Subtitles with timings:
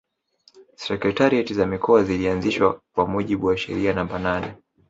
[0.75, 4.53] Sekretarieti za Mikoa zilianzishwa kwa mujibu wa sheria namba nane